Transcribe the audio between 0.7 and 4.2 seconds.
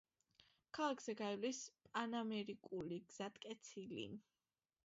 ქალაქზე გაივლის პანამერიკული გზატკეცილი.